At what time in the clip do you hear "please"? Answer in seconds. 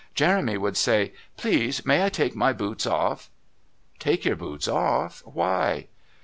1.37-1.85